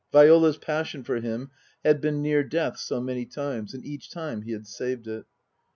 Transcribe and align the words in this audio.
Viola's 0.11 0.57
passion 0.57 1.03
for 1.03 1.17
him 1.17 1.51
had 1.85 2.01
been 2.01 2.23
near 2.23 2.43
death 2.43 2.79
so 2.79 2.99
many 2.99 3.23
times, 3.23 3.75
and 3.75 3.85
each 3.85 4.09
time 4.09 4.41
he 4.41 4.51
had 4.51 4.65
saved 4.65 5.05
it. 5.07 5.25